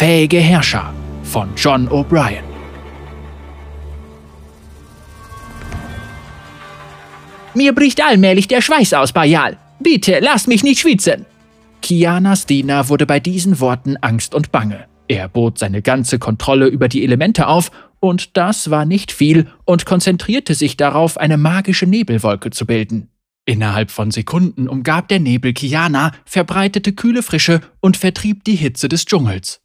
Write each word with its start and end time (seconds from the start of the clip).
Fähige 0.00 0.38
Herrscher 0.38 0.94
von 1.24 1.50
John 1.56 1.86
O'Brien. 1.90 2.42
Mir 7.54 7.74
bricht 7.74 8.02
allmählich 8.02 8.48
der 8.48 8.62
Schweiß 8.62 8.94
aus, 8.94 9.12
Bajal. 9.12 9.58
Bitte, 9.78 10.20
lass 10.22 10.46
mich 10.46 10.62
nicht 10.62 10.80
schwitzen. 10.80 11.26
Kianas 11.82 12.46
Diener 12.46 12.88
wurde 12.88 13.04
bei 13.04 13.20
diesen 13.20 13.60
Worten 13.60 13.98
Angst 13.98 14.34
und 14.34 14.50
Bange. 14.50 14.86
Er 15.06 15.28
bot 15.28 15.58
seine 15.58 15.82
ganze 15.82 16.18
Kontrolle 16.18 16.68
über 16.68 16.88
die 16.88 17.04
Elemente 17.04 17.46
auf, 17.46 17.70
und 17.98 18.38
das 18.38 18.70
war 18.70 18.86
nicht 18.86 19.12
viel, 19.12 19.48
und 19.66 19.84
konzentrierte 19.84 20.54
sich 20.54 20.78
darauf, 20.78 21.18
eine 21.18 21.36
magische 21.36 21.84
Nebelwolke 21.84 22.48
zu 22.48 22.64
bilden. 22.64 23.10
Innerhalb 23.44 23.90
von 23.90 24.10
Sekunden 24.10 24.66
umgab 24.66 25.08
der 25.08 25.20
Nebel 25.20 25.52
Kiana, 25.52 26.12
verbreitete 26.24 26.94
kühle 26.94 27.22
Frische 27.22 27.60
und 27.80 27.98
vertrieb 27.98 28.44
die 28.44 28.56
Hitze 28.56 28.88
des 28.88 29.04
Dschungels. 29.04 29.60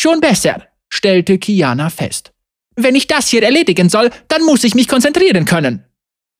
Schon 0.00 0.20
besser, 0.20 0.62
stellte 0.88 1.38
Kiana 1.38 1.90
fest. 1.90 2.32
Wenn 2.76 2.94
ich 2.94 3.08
das 3.08 3.26
hier 3.26 3.42
erledigen 3.42 3.88
soll, 3.88 4.10
dann 4.28 4.44
muss 4.44 4.62
ich 4.62 4.76
mich 4.76 4.86
konzentrieren 4.86 5.44
können. 5.44 5.86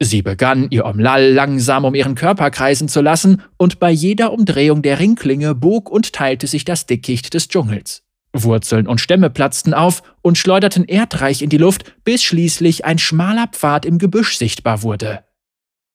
Sie 0.01 0.23
begann, 0.23 0.69
ihr 0.71 0.85
Omlal 0.85 1.33
langsam 1.33 1.85
um 1.85 1.97
ihren 1.97 2.15
Körper 2.15 2.53
kreisen 2.53 2.87
zu 2.87 3.01
lassen, 3.01 3.43
und 3.57 3.81
bei 3.81 3.91
jeder 3.91 4.33
Umdrehung 4.33 4.83
der 4.83 5.01
Ringklinge 5.01 5.57
bog 5.57 5.91
und 5.91 6.13
teilte 6.13 6.47
sich 6.47 6.65
das 6.65 6.87
Dickicht 6.87 7.35
des 7.35 7.49
Dschungels. 7.49 8.05
Wurzeln 8.33 8.87
und 8.87 9.01
Stämme 9.01 9.29
platzten 9.29 9.75
auf 9.75 10.05
und 10.23 10.39
schleuderten 10.39 10.85
Erdreich 10.85 11.43
in 11.43 11.51
die 11.51 11.59
Luft, 11.59 11.97
bis 12.05 12.23
schließlich 12.23 12.85
ein 12.85 12.99
schmaler 12.99 13.49
Pfad 13.49 13.85
im 13.85 13.99
Gebüsch 13.99 14.39
sichtbar 14.39 14.85
wurde. 14.85 15.25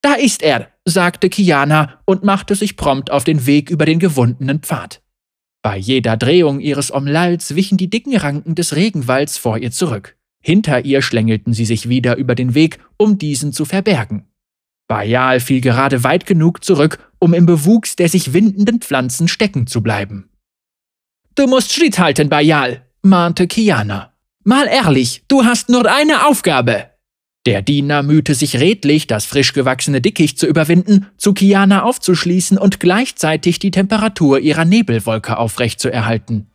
Da 0.02 0.16
ist 0.16 0.44
er, 0.44 0.68
sagte 0.84 1.30
Kiana 1.30 2.02
und 2.04 2.26
machte 2.26 2.56
sich 2.56 2.76
prompt 2.76 3.10
auf 3.10 3.24
den 3.24 3.46
Weg 3.46 3.70
über 3.70 3.86
den 3.86 4.00
gewundenen 4.00 4.60
Pfad. 4.60 5.03
Bei 5.64 5.78
jeder 5.78 6.18
Drehung 6.18 6.60
ihres 6.60 6.94
Omlals 6.94 7.56
wichen 7.56 7.78
die 7.78 7.90
dicken 7.90 8.16
Ranken 8.18 8.54
des 8.54 8.76
Regenwalds 8.76 9.38
vor 9.38 9.58
ihr 9.58 9.72
zurück. 9.72 10.18
Hinter 10.42 10.84
ihr 10.84 11.02
schlängelten 11.02 11.54
sie 11.54 11.64
sich 11.64 11.88
wieder 11.88 12.18
über 12.18 12.36
den 12.36 12.54
Weg, 12.54 12.80
um 12.98 13.18
diesen 13.18 13.54
zu 13.54 13.64
verbergen. 13.64 14.28
Bayal 14.90 15.40
fiel 15.40 15.62
gerade 15.62 16.04
weit 16.04 16.26
genug 16.26 16.66
zurück, 16.66 17.00
um 17.18 17.34
im 17.34 17.46
Bewuchs 17.46 17.96
der 17.96 18.10
sich 18.10 18.34
windenden 18.34 18.82
Pflanzen 18.82 19.30
stecken 19.30 19.66
zu 19.66 19.82
bleiben. 19.82 20.30
Du 21.36 21.48
musst 21.48 21.72
Schritt 21.72 21.98
halten, 21.98 22.28
Bayal, 22.28 22.86
mahnte 23.02 23.48
Kiana. 23.48 24.14
Mal 24.44 24.68
ehrlich, 24.68 25.24
du 25.30 25.46
hast 25.46 25.70
nur 25.70 25.90
eine 25.90 26.28
Aufgabe. 26.28 26.90
Der 27.46 27.62
Diener 27.62 28.04
mühte 28.04 28.36
sich 28.36 28.60
redlich, 28.62 29.06
das 29.06 29.26
frisch 29.26 29.52
gewachsene 29.52 30.00
Dickicht 30.00 30.40
zu 30.40 30.48
überwinden, 30.48 31.08
zu 31.18 31.34
Kiana 31.34 31.84
aufzuschließen 31.84 32.58
und 32.58 32.80
gleichzeitig 32.80 33.60
die 33.60 33.72
Temperatur 33.72 34.40
ihrer 34.40 34.64
Nebelwolke 34.64 35.38
aufrechtzuerhalten. 35.38 36.48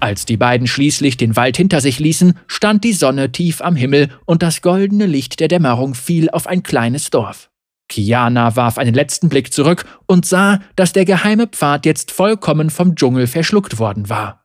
Als 0.00 0.26
die 0.26 0.36
beiden 0.36 0.66
schließlich 0.66 1.16
den 1.16 1.36
Wald 1.36 1.56
hinter 1.56 1.80
sich 1.80 1.98
ließen, 1.98 2.34
stand 2.46 2.84
die 2.84 2.92
Sonne 2.92 3.30
tief 3.32 3.62
am 3.62 3.76
Himmel 3.76 4.10
und 4.26 4.42
das 4.42 4.60
goldene 4.60 5.06
Licht 5.06 5.38
der 5.40 5.48
Dämmerung 5.48 5.94
fiel 5.94 6.28
auf 6.30 6.46
ein 6.46 6.62
kleines 6.62 7.10
Dorf. 7.10 7.48
Kiana 7.88 8.56
warf 8.56 8.76
einen 8.76 8.92
letzten 8.92 9.28
Blick 9.28 9.52
zurück 9.52 9.84
und 10.06 10.26
sah, 10.26 10.58
dass 10.74 10.92
der 10.92 11.04
geheime 11.04 11.46
Pfad 11.46 11.86
jetzt 11.86 12.10
vollkommen 12.10 12.70
vom 12.70 12.96
Dschungel 12.96 13.26
verschluckt 13.26 13.78
worden 13.78 14.08
war. 14.08 14.43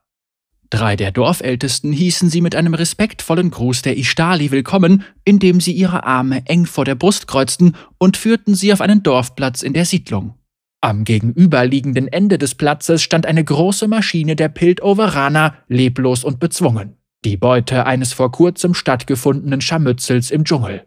Drei 0.72 0.96
der 0.96 1.12
Dorfältesten 1.12 1.92
hießen 1.92 2.30
sie 2.30 2.42
mit 2.42 2.56
einem 2.56 2.76
respektvollen 2.76 3.50
Gruß 3.50 3.82
der 3.82 3.98
Ishtali 3.98 4.52
willkommen, 4.52 5.04
indem 5.26 5.62
sie 5.62 5.72
ihre 5.72 6.04
Arme 6.04 6.44
eng 6.46 6.68
vor 6.68 6.86
der 6.86 6.94
Brust 6.94 7.28
kreuzten 7.28 7.76
und 7.98 8.18
führten 8.18 8.54
sie 8.54 8.72
auf 8.72 8.82
einen 8.82 9.02
Dorfplatz 9.02 9.64
in 9.64 9.74
der 9.74 9.86
Siedlung. 9.86 10.36
Am 10.82 11.06
gegenüberliegenden 11.06 12.08
Ende 12.08 12.38
des 12.38 12.54
Platzes 12.54 13.02
stand 13.02 13.26
eine 13.26 13.44
große 13.44 13.88
Maschine 13.88 14.36
der 14.36 14.50
Piltoveraner, 14.50 15.56
leblos 15.68 16.24
und 16.24 16.40
bezwungen. 16.40 16.98
Die 17.26 17.36
Beute 17.36 17.86
eines 17.86 18.14
vor 18.14 18.32
kurzem 18.32 18.76
stattgefundenen 18.76 19.62
Scharmützels 19.62 20.30
im 20.30 20.46
Dschungel. 20.46 20.86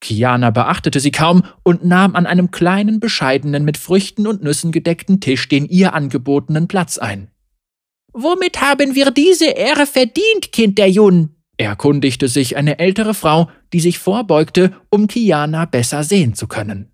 Kiana 0.00 0.50
beachtete 0.50 1.00
sie 1.00 1.10
kaum 1.10 1.44
und 1.62 1.84
nahm 1.84 2.14
an 2.14 2.26
einem 2.26 2.50
kleinen, 2.50 3.00
bescheidenen, 3.00 3.64
mit 3.64 3.78
Früchten 3.78 4.26
und 4.26 4.42
Nüssen 4.42 4.70
gedeckten 4.70 5.20
Tisch 5.20 5.48
den 5.48 5.64
ihr 5.64 5.94
angebotenen 5.94 6.68
Platz 6.68 6.98
ein. 6.98 7.30
Womit 8.14 8.60
haben 8.60 8.94
wir 8.94 9.10
diese 9.10 9.50
Ehre 9.50 9.86
verdient, 9.86 10.52
Kind 10.52 10.78
der 10.78 10.88
Jun? 10.88 11.30
erkundigte 11.56 12.28
sich 12.28 12.56
eine 12.56 12.78
ältere 12.78 13.12
Frau, 13.12 13.50
die 13.72 13.80
sich 13.80 13.98
vorbeugte, 13.98 14.72
um 14.88 15.08
Kiana 15.08 15.64
besser 15.64 16.04
sehen 16.04 16.34
zu 16.34 16.46
können. 16.46 16.92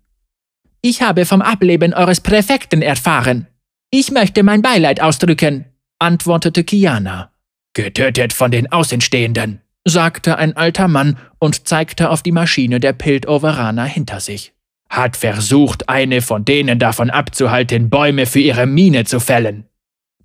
Ich 0.81 1.03
habe 1.03 1.25
vom 1.25 1.41
Ableben 1.41 1.93
eures 1.93 2.21
Präfekten 2.21 2.81
erfahren. 2.81 3.47
Ich 3.91 4.11
möchte 4.11 4.41
mein 4.41 4.63
Beileid 4.63 4.99
ausdrücken, 5.01 5.65
antwortete 5.99 6.63
Kiana. 6.63 7.31
Getötet 7.73 8.33
von 8.33 8.49
den 8.49 8.71
Außenstehenden, 8.71 9.61
sagte 9.85 10.37
ein 10.37 10.57
alter 10.57 10.87
Mann 10.87 11.17
und 11.37 11.67
zeigte 11.67 12.09
auf 12.09 12.23
die 12.23 12.31
Maschine 12.31 12.79
der 12.79 12.93
Piltoveraner 12.93 13.85
hinter 13.85 14.19
sich. 14.19 14.53
Hat 14.89 15.17
versucht, 15.17 15.87
eine 15.87 16.21
von 16.21 16.45
denen 16.45 16.79
davon 16.79 17.09
abzuhalten, 17.11 17.89
Bäume 17.89 18.25
für 18.25 18.39
ihre 18.39 18.65
Mine 18.65 19.05
zu 19.05 19.19
fällen. 19.19 19.65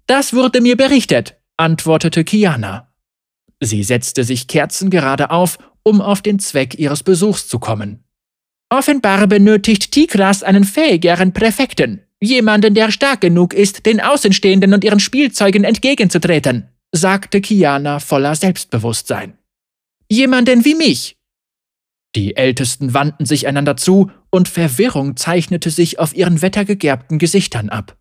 Das 0.07 0.33
wurde 0.35 0.61
mir 0.61 0.77
berichtet, 0.77 1.37
antwortete 1.57 2.25
Kiana. 2.25 2.93
Sie 3.61 3.83
setzte 3.83 4.23
sich 4.25 4.47
kerzengerade 4.47 5.31
auf, 5.31 5.59
um 5.83 6.01
auf 6.01 6.23
den 6.23 6.39
Zweck 6.39 6.79
ihres 6.79 7.03
Besuchs 7.03 7.49
zu 7.49 7.59
kommen. 7.59 8.05
Offenbar 8.69 9.27
benötigt 9.27 9.93
Tigras 9.93 10.43
einen 10.43 10.65
fähigeren 10.65 11.33
Präfekten, 11.33 12.03
jemanden, 12.21 12.75
der 12.75 12.91
stark 12.91 13.21
genug 13.21 13.55
ist, 13.55 13.87
den 13.87 14.01
Außenstehenden 14.01 14.75
und 14.75 14.85
ihren 14.85 15.01
Spielzeugen 15.01 15.65
entgegenzutreten, 15.65 16.69
sagte 16.93 17.41
Kiana 17.41 18.01
voller 18.01 18.35
Selbstbewusstsein. 18.35 19.39
Jemanden 20.11 20.65
wie 20.65 20.75
mich. 20.75 21.17
Die 22.15 22.37
Ältesten 22.37 22.95
wandten 22.95 23.27
sich 23.27 23.47
einander 23.47 23.77
zu, 23.77 24.11
und 24.31 24.49
Verwirrung 24.49 25.17
zeichnete 25.17 25.71
sich 25.71 25.99
auf 25.99 26.15
ihren 26.15 26.43
wettergegerbten 26.43 27.19
Gesichtern 27.19 27.69
ab. 27.69 27.97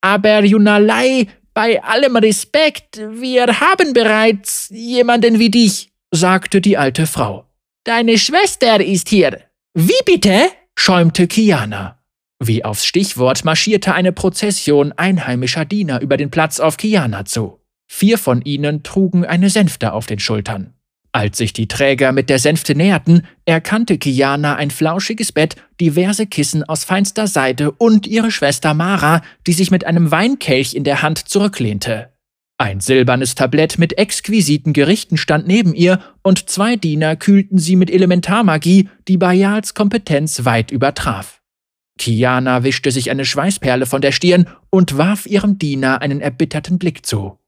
Aber 0.00 0.44
Junalei, 0.44 1.28
bei 1.54 1.82
allem 1.82 2.16
Respekt, 2.16 2.98
wir 2.98 3.60
haben 3.60 3.92
bereits 3.92 4.68
jemanden 4.70 5.38
wie 5.38 5.50
dich, 5.50 5.92
sagte 6.10 6.60
die 6.60 6.76
alte 6.76 7.06
Frau. 7.06 7.46
Deine 7.84 8.18
Schwester 8.18 8.80
ist 8.84 9.08
hier, 9.08 9.40
wie 9.74 9.92
bitte? 10.04 10.48
schäumte 10.76 11.26
Kiana. 11.26 11.98
Wie 12.38 12.64
aufs 12.64 12.86
Stichwort 12.86 13.44
marschierte 13.44 13.94
eine 13.94 14.12
Prozession 14.12 14.92
einheimischer 14.92 15.64
Diener 15.64 16.00
über 16.00 16.16
den 16.16 16.30
Platz 16.30 16.58
auf 16.60 16.76
Kiana 16.76 17.24
zu. 17.24 17.60
Vier 17.86 18.18
von 18.18 18.42
ihnen 18.42 18.82
trugen 18.82 19.24
eine 19.24 19.50
Sänfte 19.50 19.92
auf 19.92 20.06
den 20.06 20.18
Schultern. 20.18 20.74
Als 21.14 21.36
sich 21.36 21.52
die 21.52 21.68
Träger 21.68 22.10
mit 22.12 22.30
der 22.30 22.38
Sänfte 22.38 22.74
näherten, 22.74 23.26
erkannte 23.44 23.98
Kiana 23.98 24.56
ein 24.56 24.70
flauschiges 24.70 25.30
Bett, 25.30 25.56
diverse 25.78 26.26
Kissen 26.26 26.64
aus 26.64 26.84
feinster 26.84 27.26
Seide 27.26 27.70
und 27.70 28.06
ihre 28.06 28.30
Schwester 28.30 28.72
Mara, 28.72 29.20
die 29.46 29.52
sich 29.52 29.70
mit 29.70 29.84
einem 29.84 30.10
Weinkelch 30.10 30.74
in 30.74 30.84
der 30.84 31.02
Hand 31.02 31.18
zurücklehnte. 31.18 32.12
Ein 32.56 32.80
silbernes 32.80 33.34
Tablett 33.34 33.78
mit 33.78 33.98
exquisiten 33.98 34.72
Gerichten 34.72 35.18
stand 35.18 35.46
neben 35.46 35.74
ihr 35.74 36.00
und 36.22 36.48
zwei 36.48 36.76
Diener 36.76 37.16
kühlten 37.16 37.58
sie 37.58 37.76
mit 37.76 37.90
Elementarmagie, 37.90 38.88
die 39.08 39.18
Bayals 39.18 39.74
Kompetenz 39.74 40.44
weit 40.46 40.70
übertraf. 40.70 41.42
Kiana 41.98 42.64
wischte 42.64 42.90
sich 42.90 43.10
eine 43.10 43.24
Schweißperle 43.26 43.84
von 43.84 44.00
der 44.00 44.12
Stirn 44.12 44.48
und 44.70 44.96
warf 44.96 45.26
ihrem 45.26 45.58
Diener 45.58 46.00
einen 46.00 46.20
erbitterten 46.20 46.78
Blick 46.78 47.04
zu. 47.04 47.38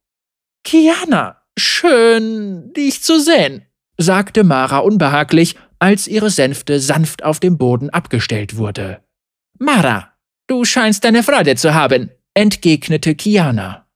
Kiana, 0.65 1.44
schön, 1.59 2.73
dich 2.73 3.03
zu 3.03 3.21
sehen, 3.21 3.63
sagte 3.97 4.45
Mara 4.45 4.79
unbehaglich, 4.79 5.57
als 5.79 6.09
ihre 6.09 6.31
Sänfte 6.31 6.81
sanft 6.81 7.25
auf 7.25 7.41
dem 7.41 7.59
Boden 7.59 7.91
abgestellt 7.91 8.57
wurde. 8.57 9.03
Mara, 9.59 10.13
du 10.47 10.65
scheinst 10.65 11.05
deine 11.05 11.23
Freude 11.23 11.57
zu 11.57 11.75
haben, 11.75 12.11
entgegnete 12.35 13.15
Kiana. 13.15 13.87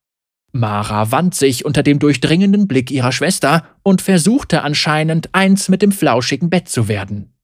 Mara 0.53 1.11
wand 1.13 1.35
sich 1.35 1.65
unter 1.65 1.83
dem 1.83 1.99
durchdringenden 1.99 2.69
Blick 2.69 2.91
ihrer 2.91 3.13
Schwester 3.13 3.67
und 3.83 4.03
versuchte 4.03 4.63
anscheinend 4.63 5.35
eins 5.35 5.69
mit 5.69 5.83
dem 5.83 5.93
flauschigen 5.93 6.51
Bett 6.51 6.69
zu 6.69 6.89
werden. 6.89 7.35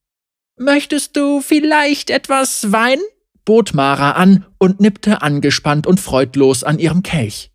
Möchtest 0.57 1.15
du 1.17 1.41
vielleicht 1.41 2.09
etwas 2.09 2.71
Wein? 2.71 2.99
bot 3.43 3.73
Mara 3.73 4.11
an 4.11 4.45
und 4.57 4.79
nippte 4.79 5.21
angespannt 5.21 5.85
und 5.85 5.99
freudlos 5.99 6.63
an 6.63 6.79
ihrem 6.79 7.03
Kelch. 7.03 7.51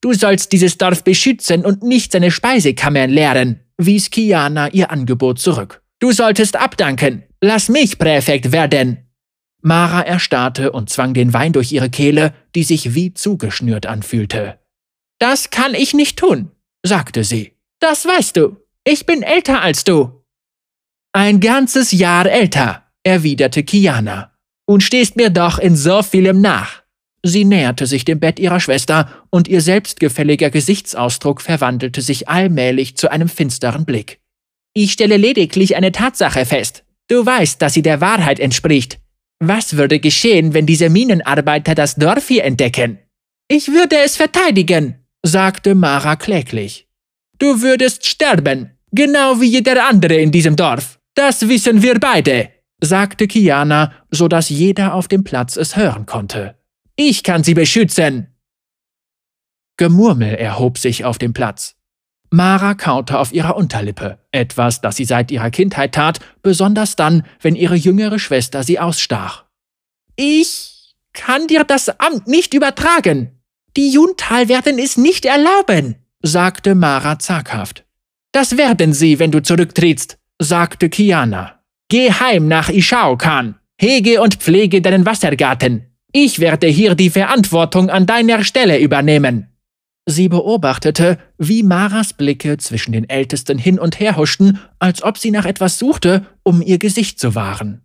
Du 0.00 0.12
sollst 0.14 0.52
dieses 0.52 0.78
Dorf 0.78 1.04
beschützen 1.04 1.64
und 1.64 1.82
nicht 1.82 2.12
seine 2.12 2.30
Speisekammern 2.30 3.10
leeren, 3.10 3.60
wies 3.76 4.10
Kiana 4.10 4.68
ihr 4.68 4.90
Angebot 4.90 5.38
zurück. 5.38 5.82
Du 5.98 6.12
solltest 6.12 6.56
abdanken. 6.56 7.24
Lass 7.42 7.68
mich 7.68 7.98
Präfekt 7.98 8.52
werden. 8.52 9.10
Mara 9.62 10.00
erstarrte 10.00 10.72
und 10.72 10.88
zwang 10.88 11.12
den 11.12 11.34
Wein 11.34 11.52
durch 11.52 11.70
ihre 11.72 11.90
Kehle, 11.90 12.32
die 12.54 12.64
sich 12.64 12.94
wie 12.94 13.12
zugeschnürt 13.12 13.84
anfühlte. 13.84 14.58
Das 15.18 15.50
kann 15.50 15.74
ich 15.74 15.92
nicht 15.92 16.18
tun, 16.18 16.50
sagte 16.82 17.24
sie. 17.24 17.52
Das 17.78 18.06
weißt 18.06 18.36
du. 18.38 18.56
Ich 18.84 19.04
bin 19.04 19.22
älter 19.22 19.60
als 19.60 19.84
du. 19.84 20.24
Ein 21.12 21.40
ganzes 21.40 21.92
Jahr 21.92 22.24
älter, 22.24 22.84
erwiderte 23.02 23.62
Kiana. 23.62 24.30
und 24.70 24.84
stehst 24.84 25.16
mir 25.16 25.30
doch 25.30 25.58
in 25.58 25.74
so 25.74 26.00
vielem 26.00 26.40
nach. 26.40 26.79
Sie 27.22 27.44
näherte 27.44 27.86
sich 27.86 28.04
dem 28.04 28.18
Bett 28.18 28.38
ihrer 28.38 28.60
Schwester, 28.60 29.08
und 29.30 29.46
ihr 29.46 29.60
selbstgefälliger 29.60 30.50
Gesichtsausdruck 30.50 31.42
verwandelte 31.42 32.00
sich 32.00 32.28
allmählich 32.28 32.96
zu 32.96 33.10
einem 33.10 33.28
finsteren 33.28 33.84
Blick. 33.84 34.20
Ich 34.72 34.92
stelle 34.92 35.16
lediglich 35.16 35.76
eine 35.76 35.92
Tatsache 35.92 36.46
fest. 36.46 36.84
Du 37.08 37.26
weißt, 37.26 37.60
dass 37.60 37.74
sie 37.74 37.82
der 37.82 38.00
Wahrheit 38.00 38.40
entspricht. 38.40 38.98
Was 39.40 39.76
würde 39.76 40.00
geschehen, 40.00 40.54
wenn 40.54 40.66
diese 40.66 40.90
Minenarbeiter 40.90 41.74
das 41.74 41.96
Dorf 41.96 42.28
hier 42.28 42.44
entdecken? 42.44 42.98
Ich 43.48 43.68
würde 43.68 43.96
es 44.04 44.16
verteidigen, 44.16 44.94
sagte 45.22 45.74
Mara 45.74 46.16
kläglich. 46.16 46.86
Du 47.38 47.62
würdest 47.62 48.06
sterben, 48.06 48.70
genau 48.92 49.40
wie 49.40 49.48
jeder 49.48 49.88
andere 49.88 50.14
in 50.14 50.30
diesem 50.30 50.56
Dorf. 50.56 51.00
Das 51.14 51.48
wissen 51.48 51.82
wir 51.82 51.98
beide, 51.98 52.50
sagte 52.80 53.26
Kiana, 53.26 53.92
so 54.10 54.28
dass 54.28 54.50
jeder 54.50 54.94
auf 54.94 55.08
dem 55.08 55.24
Platz 55.24 55.56
es 55.56 55.76
hören 55.76 56.06
konnte. 56.06 56.59
Ich 57.02 57.22
kann 57.22 57.42
sie 57.42 57.54
beschützen. 57.54 58.26
Gemurmel 59.78 60.34
erhob 60.34 60.76
sich 60.76 61.06
auf 61.06 61.16
dem 61.16 61.32
Platz. 61.32 61.74
Mara 62.28 62.74
kaute 62.74 63.18
auf 63.18 63.32
ihrer 63.32 63.56
Unterlippe, 63.56 64.18
etwas, 64.32 64.82
das 64.82 64.96
sie 64.96 65.06
seit 65.06 65.30
ihrer 65.30 65.50
Kindheit 65.50 65.94
tat, 65.94 66.20
besonders 66.42 66.96
dann, 66.96 67.24
wenn 67.40 67.56
ihre 67.56 67.74
jüngere 67.74 68.18
Schwester 68.18 68.64
sie 68.64 68.78
ausstach. 68.78 69.46
Ich 70.14 70.94
kann 71.14 71.46
dir 71.46 71.64
das 71.64 71.88
Amt 71.88 72.28
nicht 72.28 72.52
übertragen. 72.52 73.40
Die 73.78 73.90
Juntal 73.90 74.50
werden 74.50 74.78
es 74.78 74.98
nicht 74.98 75.24
erlauben, 75.24 75.94
sagte 76.20 76.74
Mara 76.74 77.18
zaghaft. 77.18 77.86
Das 78.30 78.58
werden 78.58 78.92
sie, 78.92 79.18
wenn 79.18 79.30
du 79.30 79.42
zurücktrittst, 79.42 80.18
sagte 80.38 80.90
Kiana. 80.90 81.62
Geh 81.88 82.12
heim 82.12 82.46
nach 82.46 82.68
Ishaokan. 82.68 83.58
Hege 83.80 84.20
und 84.20 84.34
pflege 84.34 84.82
deinen 84.82 85.06
Wassergarten. 85.06 85.89
Ich 86.12 86.40
werde 86.40 86.66
hier 86.66 86.94
die 86.94 87.10
Verantwortung 87.10 87.90
an 87.90 88.06
deiner 88.06 88.42
Stelle 88.42 88.78
übernehmen. 88.78 89.46
Sie 90.06 90.28
beobachtete, 90.28 91.18
wie 91.38 91.62
Maras 91.62 92.12
Blicke 92.14 92.56
zwischen 92.56 92.92
den 92.92 93.08
Ältesten 93.08 93.58
hin 93.58 93.78
und 93.78 94.00
her 94.00 94.16
huschten, 94.16 94.58
als 94.78 95.02
ob 95.02 95.18
sie 95.18 95.30
nach 95.30 95.44
etwas 95.44 95.78
suchte, 95.78 96.26
um 96.42 96.62
ihr 96.62 96.78
Gesicht 96.78 97.20
zu 97.20 97.34
wahren. 97.34 97.82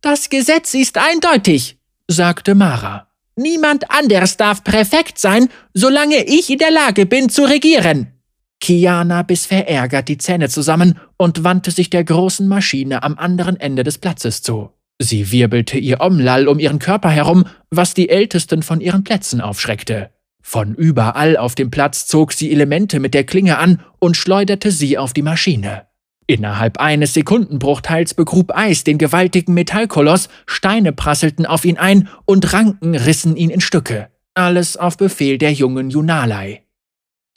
Das 0.00 0.30
Gesetz 0.30 0.74
ist 0.74 0.98
eindeutig, 0.98 1.78
sagte 2.08 2.54
Mara. 2.54 3.08
Niemand 3.36 3.90
anders 3.90 4.36
darf 4.36 4.64
perfekt 4.64 5.18
sein, 5.18 5.48
solange 5.74 6.24
ich 6.24 6.50
in 6.50 6.58
der 6.58 6.70
Lage 6.70 7.06
bin 7.06 7.28
zu 7.28 7.44
regieren. 7.44 8.20
Kiana 8.60 9.22
biss 9.22 9.46
verärgert 9.46 10.08
die 10.08 10.18
Zähne 10.18 10.48
zusammen 10.48 10.98
und 11.16 11.44
wandte 11.44 11.70
sich 11.70 11.88
der 11.88 12.04
großen 12.04 12.48
Maschine 12.48 13.02
am 13.02 13.16
anderen 13.16 13.58
Ende 13.58 13.84
des 13.84 13.98
Platzes 13.98 14.42
zu. 14.42 14.70
Sie 15.02 15.32
wirbelte 15.32 15.78
ihr 15.78 16.02
Omlal 16.02 16.46
um 16.46 16.58
ihren 16.58 16.78
Körper 16.78 17.08
herum, 17.08 17.46
was 17.70 17.94
die 17.94 18.10
Ältesten 18.10 18.62
von 18.62 18.82
ihren 18.82 19.02
Plätzen 19.02 19.40
aufschreckte. 19.40 20.10
Von 20.42 20.74
überall 20.74 21.38
auf 21.38 21.54
dem 21.54 21.70
Platz 21.70 22.06
zog 22.06 22.34
sie 22.34 22.52
Elemente 22.52 23.00
mit 23.00 23.14
der 23.14 23.24
Klinge 23.24 23.56
an 23.56 23.82
und 23.98 24.18
schleuderte 24.18 24.70
sie 24.70 24.98
auf 24.98 25.14
die 25.14 25.22
Maschine. 25.22 25.86
Innerhalb 26.26 26.78
eines 26.78 27.14
Sekundenbruchteils 27.14 28.12
begrub 28.12 28.54
Eis 28.54 28.84
den 28.84 28.98
gewaltigen 28.98 29.54
Metallkoloss, 29.54 30.28
Steine 30.46 30.92
prasselten 30.92 31.46
auf 31.46 31.64
ihn 31.64 31.78
ein 31.78 32.10
und 32.26 32.52
Ranken 32.52 32.94
rissen 32.94 33.36
ihn 33.36 33.48
in 33.48 33.62
Stücke. 33.62 34.10
Alles 34.34 34.76
auf 34.76 34.98
Befehl 34.98 35.38
der 35.38 35.52
jungen 35.52 35.88
Junalei. 35.88 36.66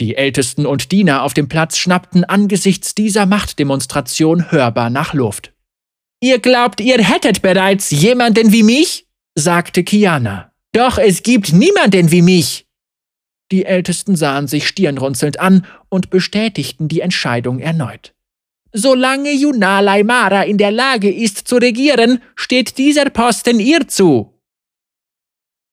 Die 0.01 0.17
Ältesten 0.17 0.65
und 0.65 0.91
Diener 0.91 1.23
auf 1.23 1.33
dem 1.33 1.47
Platz 1.47 1.77
schnappten 1.77 2.25
angesichts 2.25 2.93
dieser 2.93 3.25
Machtdemonstration 3.25 4.51
hörbar 4.51 4.89
nach 4.89 5.13
Luft. 5.13 5.52
Ihr 6.23 6.39
glaubt, 6.39 6.79
ihr 6.79 7.03
hättet 7.03 7.41
bereits 7.41 7.91
jemanden 7.91 8.53
wie 8.53 8.63
mich? 8.63 9.09
sagte 9.35 9.83
Kiana. 9.83 10.53
Doch 10.71 10.97
es 10.97 11.21
gibt 11.21 11.51
niemanden 11.51 12.11
wie 12.11 12.21
mich. 12.21 12.65
Die 13.51 13.65
Ältesten 13.65 14.15
sahen 14.15 14.47
sich 14.47 14.65
stirnrunzelnd 14.65 15.41
an 15.41 15.65
und 15.89 16.11
bestätigten 16.11 16.87
die 16.87 17.01
Entscheidung 17.01 17.59
erneut. 17.59 18.13
Solange 18.71 19.33
Junalai 19.33 20.03
Mara 20.03 20.43
in 20.43 20.57
der 20.57 20.71
Lage 20.71 21.13
ist 21.13 21.45
zu 21.45 21.57
regieren, 21.57 22.21
steht 22.37 22.77
dieser 22.77 23.09
Posten 23.09 23.59
ihr 23.59 23.89
zu. 23.89 24.33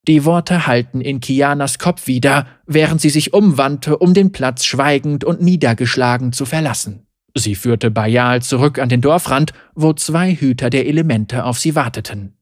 Die 0.08 0.25
Worte 0.25 0.67
hallten 0.67 1.00
in 1.00 1.20
Kianas 1.20 1.79
Kopf 1.79 2.08
wieder, 2.08 2.49
während 2.67 3.00
sie 3.00 3.11
sich 3.11 3.32
umwandte, 3.32 3.99
um 3.99 4.14
den 4.14 4.32
Platz 4.32 4.64
schweigend 4.64 5.23
und 5.23 5.41
niedergeschlagen 5.43 6.32
zu 6.32 6.44
verlassen. 6.44 7.06
Sie 7.35 7.55
führte 7.55 7.91
Bayal 7.91 8.43
zurück 8.43 8.79
an 8.79 8.88
den 8.88 9.00
Dorfrand, 9.00 9.53
wo 9.75 9.93
zwei 9.93 10.35
Hüter 10.35 10.71
der 10.71 10.87
Elemente 10.87 11.44
auf 11.44 11.59
sie 11.59 11.75
warteten. 11.75 12.37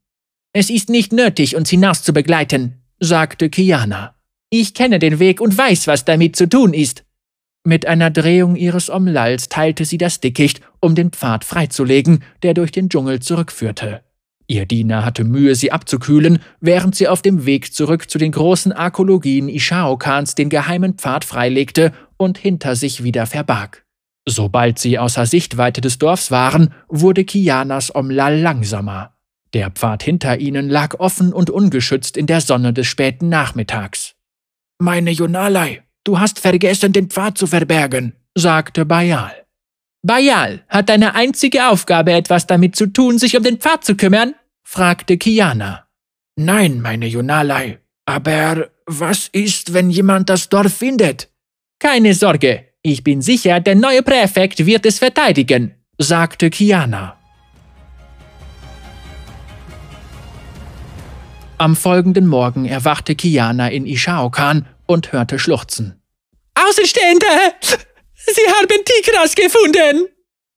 Es 0.53 0.71
ist 0.71 0.89
nicht 0.89 1.13
nötig, 1.13 1.57
uns 1.57 1.71
hinaus 1.71 2.03
zu 2.03 2.13
begleiten, 2.13 2.83
sagte 2.99 3.51
Kiana. 3.51 4.15
Ich 4.51 4.73
kenne 4.75 4.99
den 4.99 5.19
Weg 5.19 5.41
und 5.41 5.57
weiß, 5.57 5.87
was 5.87 6.05
damit 6.05 6.37
zu 6.37 6.49
tun 6.49 6.73
ist. 6.73 7.05
Mit 7.65 7.87
einer 7.87 8.11
Drehung 8.11 8.57
ihres 8.57 8.89
Omlalls 8.89 9.51
teilte 9.51 9.85
sie 9.85 9.99
das 9.99 10.21
Dickicht, 10.21 10.63
um 10.81 10.95
den 10.95 11.11
Pfad 11.11 11.45
freizulegen, 11.45 12.25
der 12.43 12.55
durch 12.55 12.73
den 12.73 12.89
Dschungel 12.89 13.21
zurückführte. 13.21 14.03
Ihr 14.47 14.65
Diener 14.65 15.05
hatte 15.05 15.25
Mühe, 15.25 15.55
sie 15.55 15.71
abzukühlen, 15.71 16.39
während 16.61 16.95
sie 16.95 17.09
auf 17.09 17.21
dem 17.21 17.45
Weg 17.45 17.75
zurück 17.75 18.11
zu 18.11 18.17
den 18.17 18.33
großen 18.33 18.73
Arkologien 18.73 19.51
Ishaokans 19.51 20.35
den 20.35 20.49
geheimen 20.49 20.95
Pfad 20.95 21.27
freilegte 21.27 21.93
und 22.17 22.39
hinter 22.39 22.75
sich 22.75 23.05
wieder 23.05 23.27
verbarg. 23.27 23.85
Sobald 24.29 24.79
sie 24.79 24.99
außer 24.99 25.25
Sichtweite 25.25 25.81
des 25.81 25.99
Dorfs 25.99 26.31
waren, 26.31 26.75
wurde 26.89 27.25
Kianas 27.25 27.95
Omlal 27.95 28.39
langsamer. 28.39 29.15
Der 29.55 29.71
Pfad 29.71 30.03
hinter 30.03 30.39
ihnen 30.39 30.69
lag 30.69 31.01
offen 31.01 31.33
und 31.33 31.49
ungeschützt 31.49 32.19
in 32.19 32.27
der 32.27 32.43
Sonne 32.43 32.75
des 32.75 32.87
späten 32.87 33.31
Nachmittags. 33.31 34.15
Meine 34.79 35.11
Junalei, 35.11 35.83
du 36.05 36.21
hast 36.21 36.39
vergessen, 36.39 36.93
den 36.93 37.09
Pfad 37.09 37.39
zu 37.39 37.47
verbergen, 37.47 38.13
sagte 38.35 38.85
Bayal. 38.85 39.47
Bayal, 40.03 40.63
hat 40.69 40.91
deine 40.91 41.15
einzige 41.15 41.69
Aufgabe 41.69 42.13
etwas 42.13 42.47
damit 42.47 42.77
zu 42.77 42.87
tun, 42.87 43.19
sich 43.19 43.35
um 43.35 43.43
den 43.43 43.59
Pfad 43.59 43.85
zu 43.85 43.97
kümmern? 43.97 44.35
fragte 44.63 45.17
Kiana. 45.17 45.89
Nein, 46.37 46.83
meine 46.83 47.07
Junalei. 47.07 47.79
Aber 48.05 48.69
was 48.85 49.29
ist, 49.29 49.73
wenn 49.73 49.89
jemand 49.89 50.29
das 50.29 50.51
Dorf 50.51 50.75
findet? 50.75 51.31
Keine 51.79 52.13
Sorge, 52.13 52.68
ich 52.93 53.05
bin 53.05 53.23
sicher, 53.23 53.61
der 53.61 53.75
neue 53.75 54.03
Präfekt 54.03 54.65
wird 54.65 54.87
es 54.87 54.99
verteidigen, 54.99 55.75
sagte 55.99 56.51
Kiana. 56.51 57.17
Am 61.59 61.75
folgenden 61.75 62.27
Morgen 62.27 62.67
erwachte 62.67 63.15
Kiana 63.17 63.69
in 63.69 63.85
Ishaokan 63.85 64.67
und 64.87 65.13
hörte 65.13 65.39
Schluchzen. 65.39 66.01
Außenstehende! 66.55 67.27
Sie 68.15 68.49
haben 68.49 68.85
Tigras 68.85 69.35
gefunden! 69.35 70.09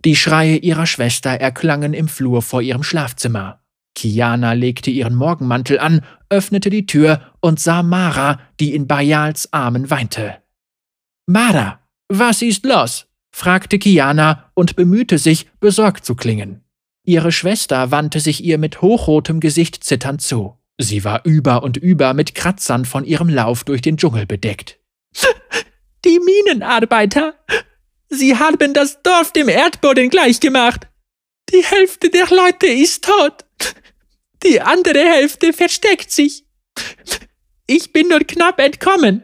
Die 0.06 0.16
Schreie 0.16 0.58
ihrer 0.58 0.86
Schwester 0.86 1.32
erklangen 1.32 1.94
im 1.94 2.08
Flur 2.08 2.42
vor 2.42 2.62
ihrem 2.62 2.84
Schlafzimmer. 2.84 3.62
Kiana 3.94 4.54
legte 4.54 4.90
ihren 4.90 5.16
Morgenmantel 5.16 5.80
an, 5.80 6.02
öffnete 6.30 6.70
die 6.70 6.86
Tür 6.86 7.34
und 7.40 7.60
sah 7.60 7.84
Mara, 7.84 8.40
die 8.60 8.74
in 8.74 8.88
Bayals 8.88 9.52
Armen 9.52 9.90
weinte. 9.90 10.38
Mara, 11.28 11.81
was 12.20 12.42
ist 12.42 12.66
los? 12.66 13.08
fragte 13.32 13.80
Kiana 13.80 14.52
und 14.54 14.76
bemühte 14.76 15.18
sich, 15.18 15.48
besorgt 15.60 16.06
zu 16.06 16.16
klingen. 16.16 16.64
Ihre 17.04 17.32
Schwester 17.32 17.92
wandte 17.92 18.20
sich 18.20 18.44
ihr 18.44 18.58
mit 18.58 18.82
hochrotem 18.82 19.40
Gesicht 19.40 19.84
zitternd 19.84 20.22
zu. 20.22 20.58
Sie 20.78 21.04
war 21.04 21.26
über 21.26 21.64
und 21.64 21.78
über 21.78 22.14
mit 22.14 22.36
Kratzern 22.36 22.86
von 22.86 23.06
ihrem 23.06 23.30
Lauf 23.30 23.64
durch 23.64 23.82
den 23.82 23.98
Dschungel 23.98 24.26
bedeckt. 24.26 24.80
Die 26.06 26.20
Minenarbeiter! 26.20 27.36
Sie 28.10 28.38
haben 28.38 28.74
das 28.74 29.02
Dorf 29.04 29.32
dem 29.32 29.48
Erdboden 29.48 30.10
gleichgemacht. 30.10 30.88
Die 31.54 31.64
Hälfte 31.64 32.10
der 32.10 32.28
Leute 32.28 32.68
ist 32.68 33.06
tot. 33.06 33.46
Die 34.44 34.60
andere 34.60 35.00
Hälfte 35.00 35.54
versteckt 35.54 36.12
sich. 36.12 36.46
Ich 37.68 37.94
bin 37.94 38.10
nur 38.10 38.20
knapp 38.20 38.60
entkommen. 38.60 39.24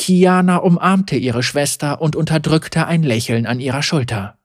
Kiana 0.00 0.56
umarmte 0.56 1.16
ihre 1.16 1.42
Schwester 1.42 2.00
und 2.00 2.16
unterdrückte 2.16 2.86
ein 2.86 3.02
Lächeln 3.02 3.44
an 3.44 3.60
ihrer 3.60 3.82
Schulter. 3.82 4.38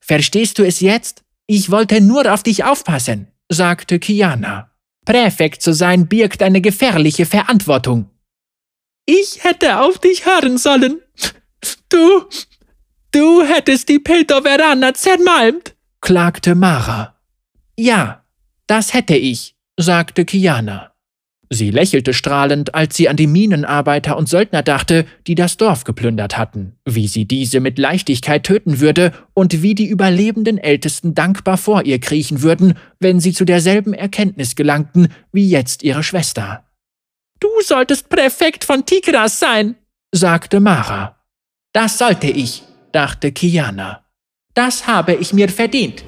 Verstehst 0.00 0.58
du 0.58 0.66
es 0.66 0.80
jetzt? 0.80 1.24
Ich 1.46 1.70
wollte 1.70 2.00
nur 2.00 2.32
auf 2.32 2.42
dich 2.42 2.64
aufpassen, 2.64 3.28
sagte 3.50 3.98
Kiana. 3.98 4.70
Präfekt 5.04 5.60
zu 5.60 5.74
sein 5.74 6.06
birgt 6.06 6.42
eine 6.42 6.62
gefährliche 6.62 7.26
Verantwortung. 7.26 8.08
Ich 9.04 9.44
hätte 9.44 9.80
auf 9.80 9.98
dich 9.98 10.24
hören 10.24 10.56
sollen. 10.56 11.02
Du, 11.90 12.24
du 13.12 13.42
hättest 13.42 13.90
die 13.90 13.98
Piltoverana 13.98 14.94
zermalmt, 14.94 15.76
klagte 16.00 16.54
Mara. 16.54 17.20
Ja, 17.76 18.24
das 18.66 18.94
hätte 18.94 19.16
ich, 19.16 19.54
sagte 19.76 20.24
Kiana. 20.24 20.89
Sie 21.52 21.72
lächelte 21.72 22.14
strahlend, 22.14 22.76
als 22.76 22.96
sie 22.96 23.08
an 23.08 23.16
die 23.16 23.26
Minenarbeiter 23.26 24.16
und 24.16 24.28
Söldner 24.28 24.62
dachte, 24.62 25.04
die 25.26 25.34
das 25.34 25.56
Dorf 25.56 25.82
geplündert 25.82 26.38
hatten, 26.38 26.76
wie 26.84 27.08
sie 27.08 27.24
diese 27.24 27.58
mit 27.58 27.76
Leichtigkeit 27.76 28.44
töten 28.44 28.78
würde 28.78 29.12
und 29.34 29.60
wie 29.60 29.74
die 29.74 29.88
überlebenden 29.88 30.58
Ältesten 30.58 31.12
dankbar 31.12 31.58
vor 31.58 31.84
ihr 31.84 31.98
kriechen 31.98 32.42
würden, 32.42 32.74
wenn 33.00 33.18
sie 33.18 33.32
zu 33.32 33.44
derselben 33.44 33.94
Erkenntnis 33.94 34.54
gelangten 34.54 35.08
wie 35.32 35.48
jetzt 35.48 35.82
ihre 35.82 36.04
Schwester. 36.04 36.64
Du 37.40 37.48
solltest 37.64 38.08
Präfekt 38.08 38.62
von 38.62 38.86
Tigras 38.86 39.40
sein, 39.40 39.74
sagte 40.12 40.60
Mara. 40.60 41.16
Das 41.72 41.98
sollte 41.98 42.28
ich, 42.28 42.62
dachte 42.92 43.32
Kiana. 43.32 44.04
Das 44.54 44.86
habe 44.86 45.14
ich 45.14 45.32
mir 45.32 45.48
verdient. 45.48 46.04